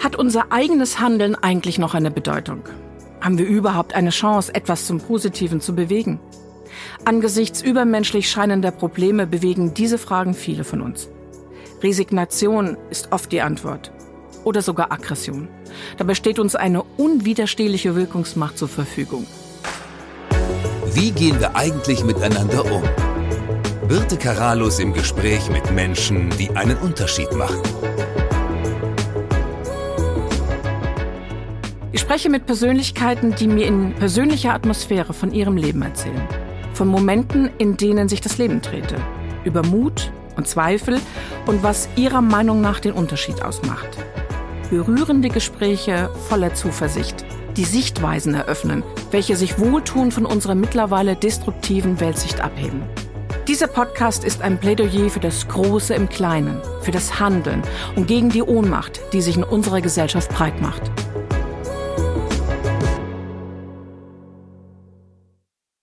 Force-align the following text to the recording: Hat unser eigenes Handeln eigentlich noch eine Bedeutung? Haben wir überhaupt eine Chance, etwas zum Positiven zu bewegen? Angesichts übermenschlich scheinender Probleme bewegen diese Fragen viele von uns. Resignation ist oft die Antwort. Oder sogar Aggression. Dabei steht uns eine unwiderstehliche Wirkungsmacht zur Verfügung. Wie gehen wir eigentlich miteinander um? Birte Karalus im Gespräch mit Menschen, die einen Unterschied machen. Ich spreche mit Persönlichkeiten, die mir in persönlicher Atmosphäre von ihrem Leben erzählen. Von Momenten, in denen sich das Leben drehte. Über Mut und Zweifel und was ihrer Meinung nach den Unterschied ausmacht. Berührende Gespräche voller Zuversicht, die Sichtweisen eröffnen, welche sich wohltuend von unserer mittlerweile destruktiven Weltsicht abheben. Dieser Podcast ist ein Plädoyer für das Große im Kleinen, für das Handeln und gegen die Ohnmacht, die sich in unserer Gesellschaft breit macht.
Hat 0.00 0.16
unser 0.16 0.50
eigenes 0.50 0.98
Handeln 0.98 1.34
eigentlich 1.34 1.78
noch 1.78 1.92
eine 1.94 2.10
Bedeutung? 2.10 2.62
Haben 3.20 3.36
wir 3.36 3.46
überhaupt 3.46 3.94
eine 3.94 4.08
Chance, 4.08 4.54
etwas 4.54 4.86
zum 4.86 4.98
Positiven 4.98 5.60
zu 5.60 5.74
bewegen? 5.74 6.18
Angesichts 7.04 7.60
übermenschlich 7.60 8.30
scheinender 8.30 8.70
Probleme 8.70 9.26
bewegen 9.26 9.74
diese 9.74 9.98
Fragen 9.98 10.32
viele 10.32 10.64
von 10.64 10.80
uns. 10.80 11.10
Resignation 11.82 12.78
ist 12.88 13.12
oft 13.12 13.30
die 13.30 13.42
Antwort. 13.42 13.92
Oder 14.42 14.62
sogar 14.62 14.90
Aggression. 14.90 15.48
Dabei 15.98 16.14
steht 16.14 16.38
uns 16.38 16.56
eine 16.56 16.82
unwiderstehliche 16.96 17.94
Wirkungsmacht 17.94 18.56
zur 18.56 18.68
Verfügung. 18.68 19.26
Wie 20.94 21.10
gehen 21.10 21.38
wir 21.40 21.56
eigentlich 21.56 22.04
miteinander 22.04 22.64
um? 22.72 22.82
Birte 23.86 24.16
Karalus 24.16 24.78
im 24.78 24.94
Gespräch 24.94 25.50
mit 25.50 25.70
Menschen, 25.72 26.30
die 26.38 26.48
einen 26.56 26.78
Unterschied 26.78 27.32
machen. 27.34 27.60
Ich 32.00 32.04
spreche 32.04 32.30
mit 32.30 32.46
Persönlichkeiten, 32.46 33.34
die 33.34 33.46
mir 33.46 33.66
in 33.66 33.92
persönlicher 33.92 34.54
Atmosphäre 34.54 35.12
von 35.12 35.32
ihrem 35.32 35.58
Leben 35.58 35.82
erzählen. 35.82 36.26
Von 36.72 36.88
Momenten, 36.88 37.50
in 37.58 37.76
denen 37.76 38.08
sich 38.08 38.22
das 38.22 38.38
Leben 38.38 38.62
drehte. 38.62 38.96
Über 39.44 39.62
Mut 39.62 40.10
und 40.34 40.48
Zweifel 40.48 40.98
und 41.46 41.62
was 41.62 41.90
ihrer 41.96 42.22
Meinung 42.22 42.62
nach 42.62 42.80
den 42.80 42.92
Unterschied 42.94 43.42
ausmacht. 43.42 43.98
Berührende 44.70 45.28
Gespräche 45.28 46.08
voller 46.26 46.54
Zuversicht, 46.54 47.26
die 47.58 47.64
Sichtweisen 47.64 48.32
eröffnen, 48.32 48.82
welche 49.10 49.36
sich 49.36 49.58
wohltuend 49.58 50.14
von 50.14 50.24
unserer 50.24 50.54
mittlerweile 50.54 51.16
destruktiven 51.16 52.00
Weltsicht 52.00 52.40
abheben. 52.40 52.82
Dieser 53.46 53.66
Podcast 53.66 54.24
ist 54.24 54.40
ein 54.40 54.58
Plädoyer 54.58 55.10
für 55.10 55.20
das 55.20 55.46
Große 55.48 55.92
im 55.92 56.08
Kleinen, 56.08 56.62
für 56.80 56.92
das 56.92 57.20
Handeln 57.20 57.62
und 57.94 58.06
gegen 58.06 58.30
die 58.30 58.42
Ohnmacht, 58.42 59.00
die 59.12 59.20
sich 59.20 59.36
in 59.36 59.44
unserer 59.44 59.82
Gesellschaft 59.82 60.30
breit 60.30 60.62
macht. 60.62 60.90